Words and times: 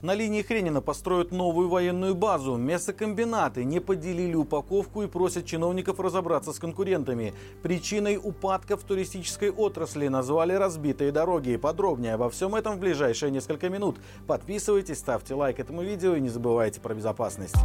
На 0.00 0.14
линии 0.14 0.42
Хренина 0.42 0.80
построят 0.80 1.32
новую 1.32 1.68
военную 1.68 2.14
базу. 2.14 2.54
Мясокомбинаты 2.54 3.64
не 3.64 3.80
поделили 3.80 4.36
упаковку 4.36 5.02
и 5.02 5.08
просят 5.08 5.44
чиновников 5.44 5.98
разобраться 5.98 6.52
с 6.52 6.60
конкурентами. 6.60 7.34
Причиной 7.64 8.16
упадка 8.16 8.76
в 8.76 8.84
туристической 8.84 9.50
отрасли 9.50 10.06
назвали 10.06 10.52
разбитые 10.52 11.10
дороги. 11.10 11.56
Подробнее 11.56 12.14
обо 12.14 12.30
всем 12.30 12.54
этом 12.54 12.76
в 12.76 12.78
ближайшие 12.78 13.32
несколько 13.32 13.70
минут. 13.70 13.96
Подписывайтесь, 14.28 14.98
ставьте 14.98 15.34
лайк 15.34 15.58
этому 15.58 15.82
видео 15.82 16.14
и 16.14 16.20
не 16.20 16.28
забывайте 16.28 16.80
про 16.80 16.94
безопасность. 16.94 17.56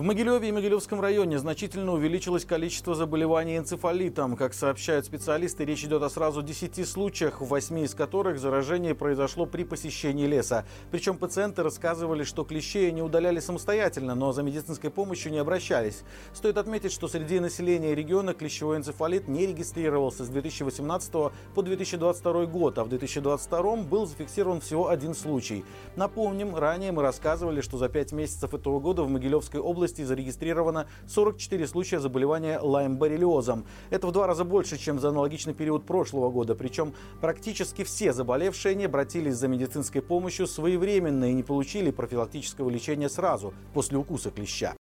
В 0.00 0.02
Могилеве 0.02 0.48
и 0.48 0.52
Могилевском 0.52 0.98
районе 0.98 1.38
значительно 1.38 1.92
увеличилось 1.92 2.46
количество 2.46 2.94
заболеваний 2.94 3.58
энцефалитом. 3.58 4.34
Как 4.34 4.54
сообщают 4.54 5.04
специалисты, 5.04 5.66
речь 5.66 5.84
идет 5.84 6.02
о 6.02 6.08
сразу 6.08 6.40
10 6.40 6.88
случаях, 6.88 7.42
в 7.42 7.44
8 7.44 7.80
из 7.80 7.94
которых 7.94 8.38
заражение 8.38 8.94
произошло 8.94 9.44
при 9.44 9.62
посещении 9.62 10.26
леса. 10.26 10.64
Причем 10.90 11.18
пациенты 11.18 11.62
рассказывали, 11.62 12.24
что 12.24 12.44
клещей 12.44 12.88
они 12.88 13.02
удаляли 13.02 13.40
самостоятельно, 13.40 14.14
но 14.14 14.32
за 14.32 14.42
медицинской 14.42 14.88
помощью 14.88 15.32
не 15.32 15.38
обращались. 15.38 16.02
Стоит 16.32 16.56
отметить, 16.56 16.92
что 16.92 17.06
среди 17.06 17.38
населения 17.38 17.94
региона 17.94 18.32
клещевой 18.32 18.78
энцефалит 18.78 19.28
не 19.28 19.46
регистрировался 19.46 20.24
с 20.24 20.28
2018 20.28 21.12
по 21.12 21.62
2022 21.62 22.46
год, 22.46 22.78
а 22.78 22.84
в 22.84 22.88
2022 22.88 23.76
был 23.76 24.06
зафиксирован 24.06 24.62
всего 24.62 24.88
один 24.88 25.14
случай. 25.14 25.62
Напомним, 25.94 26.56
ранее 26.56 26.90
мы 26.90 27.02
рассказывали, 27.02 27.60
что 27.60 27.76
за 27.76 27.90
5 27.90 28.12
месяцев 28.12 28.54
этого 28.54 28.80
года 28.80 29.02
в 29.02 29.10
Могилевской 29.10 29.60
области 29.60 29.89
области 29.90 30.02
зарегистрировано 30.02 30.86
44 31.08 31.66
случая 31.66 32.00
заболевания 32.00 32.58
лайм-боррелиозом. 32.60 33.64
Это 33.90 34.06
в 34.06 34.12
два 34.12 34.26
раза 34.26 34.44
больше, 34.44 34.78
чем 34.78 34.98
за 34.98 35.08
аналогичный 35.08 35.54
период 35.54 35.84
прошлого 35.84 36.30
года. 36.30 36.54
Причем 36.54 36.94
практически 37.20 37.84
все 37.84 38.12
заболевшие 38.12 38.74
не 38.74 38.84
обратились 38.84 39.34
за 39.34 39.48
медицинской 39.48 40.02
помощью 40.02 40.46
своевременно 40.46 41.30
и 41.30 41.34
не 41.34 41.42
получили 41.42 41.90
профилактического 41.90 42.70
лечения 42.70 43.08
сразу 43.08 43.52
после 43.74 43.98
укуса 43.98 44.30
клеща. 44.30 44.74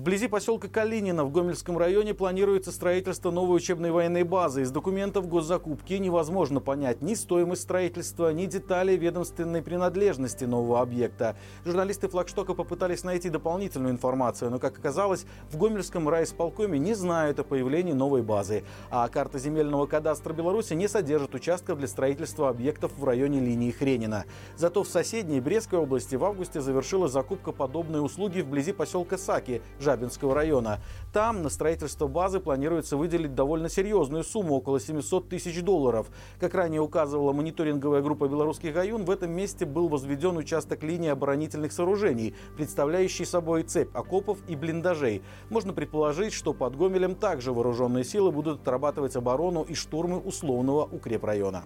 Вблизи 0.00 0.28
поселка 0.28 0.66
Калинина 0.66 1.26
в 1.26 1.30
Гомельском 1.30 1.76
районе 1.76 2.14
планируется 2.14 2.72
строительство 2.72 3.30
новой 3.30 3.58
учебной 3.58 3.90
военной 3.90 4.22
базы. 4.22 4.62
Из 4.62 4.70
документов 4.70 5.28
госзакупки 5.28 5.92
невозможно 5.92 6.60
понять 6.60 7.02
ни 7.02 7.12
стоимость 7.12 7.60
строительства, 7.60 8.32
ни 8.32 8.46
детали 8.46 8.96
ведомственной 8.96 9.60
принадлежности 9.60 10.44
нового 10.44 10.80
объекта. 10.80 11.36
Журналисты 11.66 12.08
флагштока 12.08 12.54
попытались 12.54 13.04
найти 13.04 13.28
дополнительную 13.28 13.92
информацию, 13.92 14.50
но, 14.50 14.58
как 14.58 14.78
оказалось, 14.78 15.26
в 15.50 15.58
Гомельском 15.58 16.08
райисполкоме 16.08 16.78
не 16.78 16.94
знают 16.94 17.38
о 17.38 17.44
появлении 17.44 17.92
новой 17.92 18.22
базы. 18.22 18.64
А 18.90 19.06
карта 19.08 19.38
земельного 19.38 19.84
кадастра 19.84 20.32
Беларуси 20.32 20.72
не 20.72 20.88
содержит 20.88 21.34
участков 21.34 21.78
для 21.78 21.88
строительства 21.88 22.48
объектов 22.48 22.90
в 22.96 23.04
районе 23.04 23.40
линии 23.40 23.70
Хренина. 23.70 24.24
Зато 24.56 24.82
в 24.82 24.88
соседней 24.88 25.40
Брестской 25.40 25.78
области 25.78 26.16
в 26.16 26.24
августе 26.24 26.62
завершилась 26.62 27.12
закупка 27.12 27.52
подобной 27.52 28.02
услуги 28.02 28.40
вблизи 28.40 28.72
поселка 28.72 29.18
Саки– 29.18 29.60
Жабинского 29.90 30.34
района. 30.34 30.78
Там 31.12 31.42
на 31.42 31.48
строительство 31.48 32.06
базы 32.06 32.38
планируется 32.38 32.96
выделить 32.96 33.34
довольно 33.34 33.68
серьезную 33.68 34.22
сумму, 34.22 34.54
около 34.54 34.78
700 34.78 35.28
тысяч 35.28 35.60
долларов. 35.62 36.06
Как 36.38 36.54
ранее 36.54 36.80
указывала 36.80 37.32
мониторинговая 37.32 38.00
группа 38.00 38.28
белорусских 38.28 38.76
район, 38.76 39.04
в 39.04 39.10
этом 39.10 39.32
месте 39.32 39.66
был 39.66 39.88
возведен 39.88 40.36
участок 40.36 40.84
линии 40.84 41.08
оборонительных 41.08 41.72
сооружений, 41.72 42.36
представляющий 42.56 43.26
собой 43.26 43.64
цепь 43.64 43.94
окопов 43.94 44.38
и 44.46 44.54
блиндажей. 44.54 45.22
Можно 45.48 45.72
предположить, 45.72 46.32
что 46.32 46.54
под 46.54 46.76
Гомелем 46.76 47.16
также 47.16 47.52
вооруженные 47.52 48.04
силы 48.04 48.30
будут 48.30 48.60
отрабатывать 48.60 49.16
оборону 49.16 49.62
и 49.62 49.74
штурмы 49.74 50.18
условного 50.18 50.84
укрепрайона. 50.84 51.64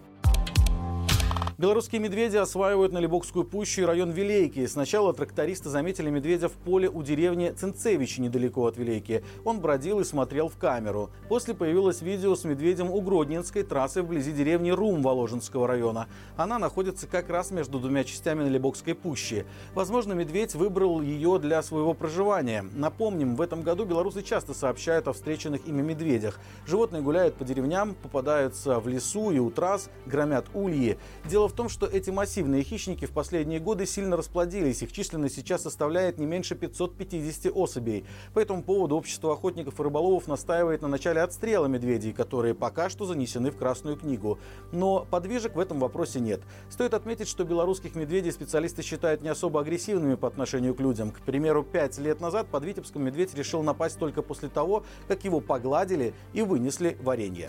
Белорусские 1.56 2.00
медведи 2.00 2.36
осваивают 2.36 2.91
Налибокскую 2.91 3.44
пущу 3.44 3.83
и 3.83 3.84
район 3.84 4.10
Вилейки. 4.10 4.66
Сначала 4.66 5.12
трактористы 5.14 5.69
заметили 5.69 6.11
медведя 6.11 6.48
в 6.48 6.55
поле 6.55 6.88
у 6.88 7.00
деревни 7.05 7.50
Цинцевич, 7.50 8.19
недалеко 8.19 8.66
от 8.66 8.77
Вилейки. 8.77 9.22
Он 9.44 9.61
бродил 9.61 10.01
и 10.01 10.05
смотрел 10.05 10.48
в 10.48 10.56
камеру. 10.56 11.11
После 11.28 11.55
появилось 11.55 12.02
видео 12.02 12.34
с 12.34 12.42
медведем 12.42 12.90
у 12.90 13.01
Гродненской 13.01 13.62
трассы 13.62 14.02
вблизи 14.02 14.33
деревни 14.33 14.73
Рум 14.73 15.01
Воложенского 15.01 15.68
района. 15.68 16.08
Она 16.36 16.58
находится 16.58 17.06
как 17.06 17.28
раз 17.30 17.52
между 17.52 17.78
двумя 17.78 18.02
частями 18.02 18.42
Налибокской 18.42 18.96
пущи. 18.96 19.46
Возможно, 19.74 20.12
медведь 20.12 20.57
выбрал 20.57 21.02
ее 21.02 21.39
для 21.39 21.62
своего 21.62 21.95
проживания. 21.95 22.64
Напомним, 22.74 23.36
в 23.36 23.40
этом 23.40 23.62
году 23.62 23.84
белорусы 23.84 24.23
часто 24.23 24.55
сообщают 24.55 25.07
о 25.07 25.12
встреченных 25.12 25.68
ими 25.68 25.83
медведях. 25.83 26.40
Животные 26.67 27.01
гуляют 27.01 27.36
по 27.36 27.45
деревням, 27.45 27.95
попадаются 27.95 28.80
в 28.80 28.89
лесу 28.89 29.30
и 29.30 29.39
у 29.39 29.52
трасс, 29.52 29.89
громят 30.05 30.46
ульи. 30.52 30.98
Дело 31.30 31.43
Дело 31.44 31.52
в 31.52 31.56
том, 31.56 31.68
что 31.68 31.84
эти 31.84 32.08
массивные 32.08 32.62
хищники 32.62 33.05
в 33.05 33.10
последние 33.10 33.60
годы 33.60 33.84
сильно 33.84 34.16
расплодились. 34.16 34.80
Их 34.80 34.92
численность 34.92 35.34
сейчас 35.34 35.60
составляет 35.64 36.16
не 36.16 36.24
меньше 36.24 36.55
550 36.55 37.55
особей. 37.55 38.06
По 38.32 38.38
этому 38.38 38.62
поводу 38.62 38.96
общество 38.96 39.34
охотников 39.34 39.78
и 39.78 39.83
рыболовов 39.83 40.27
настаивает 40.27 40.80
на 40.80 40.88
начале 40.88 41.20
отстрела 41.20 41.66
медведей, 41.66 42.14
которые 42.14 42.54
пока 42.54 42.88
что 42.88 43.04
занесены 43.04 43.50
в 43.50 43.58
Красную 43.58 43.98
книгу. 43.98 44.38
Но 44.72 45.06
подвижек 45.10 45.54
в 45.54 45.60
этом 45.60 45.80
вопросе 45.80 46.18
нет. 46.18 46.40
Стоит 46.70 46.94
отметить, 46.94 47.28
что 47.28 47.44
белорусских 47.44 47.94
медведей 47.94 48.33
специалисты 48.33 48.80
считают 48.80 49.20
не 49.20 49.28
особо 49.28 49.60
агрессивными 49.60 50.14
по 50.14 50.28
отношению 50.28 50.74
к 50.74 50.80
людям. 50.80 51.10
К 51.10 51.20
примеру, 51.20 51.62
пять 51.62 51.98
лет 51.98 52.22
назад 52.22 52.46
под 52.46 52.64
Витебском 52.64 53.04
медведь 53.04 53.34
решил 53.34 53.62
напасть 53.62 53.98
только 53.98 54.22
после 54.22 54.48
того, 54.48 54.83
как 55.08 55.24
его 55.24 55.40
погладили 55.40 56.14
и 56.33 56.40
вынесли 56.40 56.96
варенье. 57.02 57.48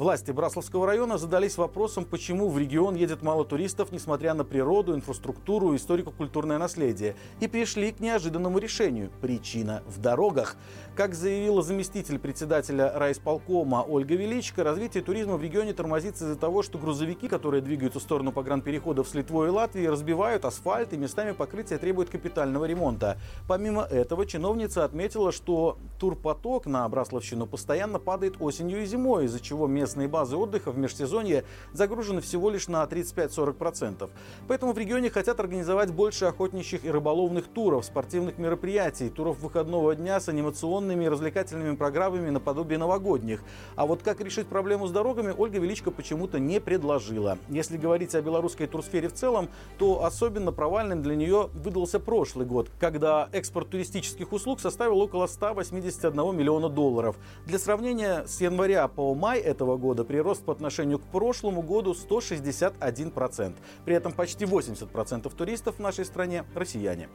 Власти 0.00 0.30
Брасловского 0.30 0.86
района 0.86 1.18
задались 1.18 1.58
вопросом, 1.58 2.06
почему 2.06 2.48
в 2.48 2.56
регион 2.56 2.94
едет 2.94 3.20
мало 3.22 3.44
туристов, 3.44 3.92
несмотря 3.92 4.32
на 4.32 4.44
природу, 4.44 4.94
инфраструктуру 4.94 5.76
историко-культурное 5.76 6.56
наследие, 6.56 7.16
и 7.40 7.46
пришли 7.46 7.92
к 7.92 8.00
неожиданному 8.00 8.56
решению– 8.56 9.10
причина 9.20 9.82
в 9.86 10.00
дорогах. 10.00 10.56
Как 10.96 11.14
заявила 11.14 11.60
заместитель 11.60 12.18
председателя 12.18 12.90
райисполкома 12.98 13.84
Ольга 13.86 14.14
Величко, 14.14 14.64
развитие 14.64 15.02
туризма 15.02 15.36
в 15.36 15.42
регионе 15.42 15.74
тормозится 15.74 16.24
из-за 16.24 16.36
того, 16.36 16.62
что 16.62 16.78
грузовики, 16.78 17.28
которые 17.28 17.60
двигаются 17.60 18.00
в 18.00 18.02
сторону 18.02 18.32
погранпереходов 18.32 19.06
с 19.06 19.12
Литвой 19.12 19.48
и 19.48 19.50
Латвией, 19.50 19.90
разбивают 19.90 20.46
асфальт 20.46 20.94
и 20.94 20.96
местами 20.96 21.32
покрытия 21.32 21.76
требуют 21.76 22.08
капитального 22.08 22.64
ремонта. 22.64 23.18
Помимо 23.46 23.82
этого, 23.82 24.24
чиновница 24.24 24.82
отметила, 24.82 25.30
что 25.30 25.76
турпоток 25.98 26.64
на 26.64 26.88
Брасловщину 26.88 27.46
постоянно 27.46 27.98
падает 27.98 28.36
осенью 28.40 28.82
и 28.82 28.86
зимой, 28.86 29.26
из-за 29.26 29.40
чего 29.40 29.66
местные 29.90 30.06
базы 30.06 30.36
отдыха 30.36 30.70
в 30.70 30.78
межсезонье 30.78 31.42
загружены 31.72 32.20
всего 32.20 32.48
лишь 32.48 32.68
на 32.68 32.84
35-40%. 32.84 34.08
Поэтому 34.46 34.72
в 34.72 34.78
регионе 34.78 35.10
хотят 35.10 35.40
организовать 35.40 35.90
больше 35.92 36.26
охотничьих 36.26 36.84
и 36.84 36.90
рыболовных 36.90 37.48
туров, 37.48 37.84
спортивных 37.84 38.38
мероприятий, 38.38 39.08
туров 39.08 39.40
выходного 39.40 39.96
дня 39.96 40.20
с 40.20 40.28
анимационными 40.28 41.06
и 41.06 41.08
развлекательными 41.08 41.74
программами 41.74 42.30
наподобие 42.30 42.78
новогодних. 42.78 43.42
А 43.74 43.84
вот 43.84 44.02
как 44.04 44.20
решить 44.20 44.46
проблему 44.46 44.86
с 44.86 44.92
дорогами, 44.92 45.34
Ольга 45.36 45.58
Величко 45.58 45.90
почему-то 45.90 46.38
не 46.38 46.60
предложила. 46.60 47.38
Если 47.48 47.76
говорить 47.76 48.14
о 48.14 48.22
белорусской 48.22 48.68
турсфере 48.68 49.08
в 49.08 49.14
целом, 49.14 49.48
то 49.76 50.04
особенно 50.04 50.52
провальным 50.52 51.02
для 51.02 51.16
нее 51.16 51.50
выдался 51.52 51.98
прошлый 51.98 52.46
год, 52.46 52.70
когда 52.78 53.28
экспорт 53.32 53.70
туристических 53.70 54.32
услуг 54.32 54.60
составил 54.60 55.00
около 55.00 55.26
181 55.26 56.36
миллиона 56.36 56.68
долларов. 56.68 57.16
Для 57.44 57.58
сравнения, 57.58 58.24
с 58.26 58.40
января 58.40 58.86
по 58.86 59.14
май 59.14 59.40
этого 59.40 59.79
года 59.80 60.04
прирост 60.04 60.44
по 60.44 60.52
отношению 60.52 61.00
к 61.00 61.02
прошлому 61.02 61.62
году 61.62 61.92
161%. 61.92 63.54
При 63.84 63.94
этом 63.94 64.12
почти 64.12 64.44
80% 64.44 65.34
туристов 65.34 65.76
в 65.76 65.80
нашей 65.80 66.04
стране– 66.04 66.44
россияне. 66.54 67.08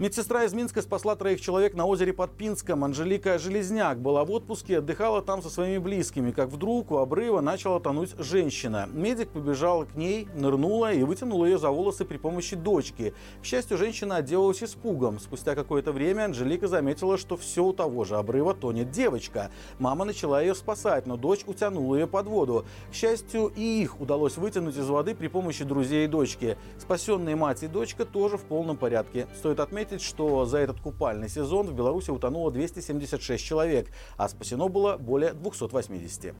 Медсестра 0.00 0.44
из 0.44 0.54
Минска 0.54 0.80
спасла 0.80 1.14
троих 1.14 1.42
человек 1.42 1.74
на 1.74 1.84
озере 1.84 2.14
под 2.14 2.34
Пинском. 2.34 2.84
Анжелика 2.84 3.38
Железняк 3.38 4.00
была 4.00 4.24
в 4.24 4.30
отпуске, 4.30 4.78
отдыхала 4.78 5.20
там 5.20 5.42
со 5.42 5.50
своими 5.50 5.76
близкими, 5.76 6.30
как 6.30 6.48
вдруг 6.48 6.90
у 6.90 6.96
обрыва 6.96 7.42
начала 7.42 7.80
тонуть 7.80 8.14
женщина. 8.16 8.88
Медик 8.90 9.28
побежал 9.28 9.84
к 9.84 9.94
ней, 9.96 10.26
нырнула 10.34 10.94
и 10.94 11.02
вытянула 11.02 11.44
ее 11.44 11.58
за 11.58 11.68
волосы 11.68 12.06
при 12.06 12.16
помощи 12.16 12.56
дочки. 12.56 13.12
К 13.42 13.44
счастью, 13.44 13.76
женщина 13.76 14.16
отделалась 14.16 14.62
испугом. 14.62 15.20
Спустя 15.20 15.54
какое-то 15.54 15.92
время 15.92 16.24
Анжелика 16.24 16.66
заметила, 16.66 17.18
что 17.18 17.36
все 17.36 17.62
у 17.62 17.74
того 17.74 18.04
же 18.04 18.16
обрыва 18.16 18.54
тонет 18.54 18.90
девочка. 18.90 19.50
Мама 19.78 20.06
начала 20.06 20.40
ее 20.40 20.54
спасать, 20.54 21.06
но 21.06 21.18
дочь 21.18 21.44
утянула 21.46 21.96
ее 21.96 22.06
под 22.06 22.26
воду. 22.26 22.64
К 22.90 22.94
счастью, 22.94 23.52
и 23.54 23.82
их 23.82 24.00
удалось 24.00 24.38
вытянуть 24.38 24.78
из 24.78 24.88
воды 24.88 25.14
при 25.14 25.28
помощи 25.28 25.62
друзей 25.62 26.06
и 26.06 26.08
дочки. 26.08 26.56
Спасенные 26.78 27.36
мать 27.36 27.62
и 27.64 27.66
дочка 27.66 28.06
тоже 28.06 28.38
в 28.38 28.44
полном 28.44 28.78
порядке. 28.78 29.28
Стоит 29.36 29.60
отметить, 29.60 29.89
отметить, 29.90 30.06
что 30.06 30.44
за 30.44 30.58
этот 30.58 30.80
купальный 30.80 31.28
сезон 31.28 31.66
в 31.66 31.74
Беларуси 31.74 32.10
утонуло 32.10 32.50
276 32.50 33.44
человек, 33.44 33.88
а 34.16 34.28
спасено 34.28 34.68
было 34.68 34.96
более 34.96 35.32
280. 35.32 36.34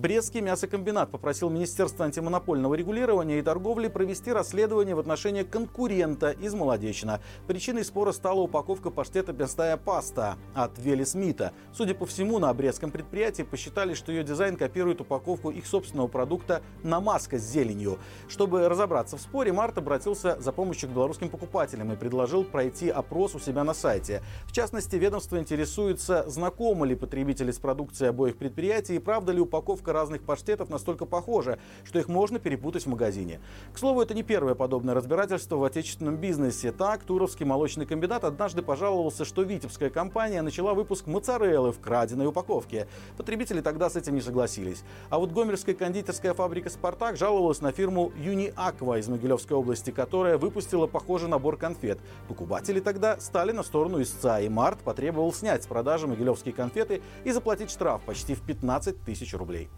Брестский 0.00 0.40
мясокомбинат 0.40 1.10
попросил 1.10 1.50
Министерство 1.50 2.06
антимонопольного 2.06 2.72
регулирования 2.72 3.38
и 3.38 3.42
торговли 3.42 3.88
провести 3.88 4.32
расследование 4.32 4.94
в 4.94 4.98
отношении 4.98 5.42
конкурента 5.42 6.30
из 6.30 6.54
Молодечина. 6.54 7.20
Причиной 7.46 7.84
спора 7.84 8.12
стала 8.12 8.40
упаковка 8.40 8.88
паштета 8.88 9.34
«Мясная 9.34 9.76
паста» 9.76 10.38
от 10.54 10.78
Вели 10.78 11.04
Смита. 11.04 11.52
Судя 11.74 11.94
по 11.94 12.06
всему, 12.06 12.38
на 12.38 12.54
брестском 12.54 12.90
предприятии 12.90 13.42
посчитали, 13.42 13.92
что 13.92 14.10
ее 14.10 14.24
дизайн 14.24 14.56
копирует 14.56 15.02
упаковку 15.02 15.50
их 15.50 15.66
собственного 15.66 16.06
продукта 16.06 16.62
«Намазка» 16.82 17.38
с 17.38 17.42
зеленью. 17.42 17.98
Чтобы 18.26 18.70
разобраться 18.70 19.18
в 19.18 19.20
споре, 19.20 19.52
Март 19.52 19.76
обратился 19.76 20.40
за 20.40 20.50
помощью 20.52 20.88
к 20.88 20.92
белорусским 20.92 21.28
покупателям 21.28 21.92
и 21.92 21.96
предложил 21.96 22.44
пройти 22.44 22.88
опрос 22.88 23.34
у 23.34 23.38
себя 23.38 23.64
на 23.64 23.74
сайте. 23.74 24.22
В 24.46 24.52
частности, 24.52 24.96
ведомство 24.96 25.38
интересуется, 25.38 26.24
знакомы 26.26 26.86
ли 26.86 26.94
потребители 26.94 27.50
с 27.50 27.58
продукцией 27.58 28.08
обоих 28.08 28.38
предприятий 28.38 28.96
и 28.96 28.98
правда 28.98 29.32
ли 29.32 29.42
упаковка 29.42 29.89
разных 29.92 30.22
паштетов 30.22 30.70
настолько 30.70 31.06
похожа, 31.06 31.58
что 31.84 31.98
их 31.98 32.08
можно 32.08 32.38
перепутать 32.38 32.84
в 32.84 32.88
магазине. 32.88 33.40
К 33.72 33.78
слову, 33.78 34.02
это 34.02 34.14
не 34.14 34.22
первое 34.22 34.54
подобное 34.54 34.94
разбирательство 34.94 35.56
в 35.56 35.64
отечественном 35.64 36.16
бизнесе. 36.16 36.72
Так, 36.72 37.04
Туровский 37.04 37.46
молочный 37.46 37.86
комбинат 37.86 38.24
однажды 38.24 38.62
пожаловался, 38.62 39.24
что 39.24 39.42
витебская 39.42 39.90
компания 39.90 40.42
начала 40.42 40.74
выпуск 40.74 41.06
моцареллы 41.06 41.72
в 41.72 41.80
краденой 41.80 42.26
упаковке. 42.26 42.88
Потребители 43.16 43.60
тогда 43.60 43.90
с 43.90 43.96
этим 43.96 44.14
не 44.14 44.20
согласились. 44.20 44.82
А 45.08 45.18
вот 45.18 45.32
гомельская 45.32 45.74
кондитерская 45.74 46.34
фабрика 46.34 46.70
«Спартак» 46.70 47.16
жаловалась 47.16 47.60
на 47.60 47.72
фирму 47.72 48.12
«Юни 48.16 48.52
Аква» 48.56 48.98
из 48.98 49.08
Могилевской 49.08 49.56
области, 49.56 49.90
которая 49.90 50.38
выпустила 50.38 50.86
похожий 50.86 51.28
набор 51.28 51.56
конфет. 51.56 51.98
Покупатели 52.28 52.80
тогда 52.80 53.18
стали 53.20 53.52
на 53.52 53.62
сторону 53.62 54.00
истца, 54.02 54.40
и 54.40 54.48
Март 54.48 54.80
потребовал 54.80 55.32
снять 55.32 55.64
с 55.64 55.66
продажи 55.66 56.06
могилевские 56.06 56.54
конфеты 56.54 57.02
и 57.24 57.32
заплатить 57.32 57.70
штраф 57.70 58.02
почти 58.02 58.34
в 58.34 58.42
15 58.42 59.04
тысяч 59.04 59.34
рублей. 59.34 59.68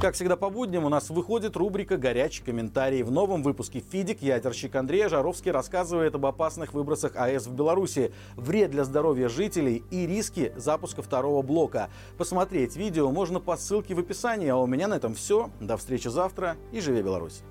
Как 0.00 0.14
всегда 0.14 0.34
по 0.34 0.48
будням 0.48 0.86
у 0.86 0.88
нас 0.88 1.10
выходит 1.10 1.58
рубрика 1.58 1.98
«Горячий 1.98 2.42
комментарий». 2.42 3.02
В 3.02 3.10
новом 3.10 3.42
выпуске 3.42 3.80
«Фидик» 3.80 4.22
ядерщик 4.22 4.74
Андрей 4.74 5.06
Жаровский 5.08 5.50
рассказывает 5.50 6.14
об 6.14 6.24
опасных 6.24 6.72
выбросах 6.72 7.16
АЭС 7.16 7.46
в 7.46 7.52
Беларуси, 7.52 8.10
вред 8.34 8.70
для 8.70 8.84
здоровья 8.84 9.28
жителей 9.28 9.84
и 9.90 10.06
риски 10.06 10.54
запуска 10.56 11.02
второго 11.02 11.42
блока. 11.42 11.90
Посмотреть 12.16 12.76
видео 12.76 13.10
можно 13.10 13.40
по 13.40 13.58
ссылке 13.58 13.94
в 13.94 13.98
описании. 13.98 14.48
А 14.48 14.56
у 14.56 14.66
меня 14.66 14.88
на 14.88 14.94
этом 14.94 15.12
все. 15.12 15.50
До 15.60 15.76
встречи 15.76 16.08
завтра 16.08 16.56
и 16.72 16.80
живи 16.80 17.02
Беларусь! 17.02 17.42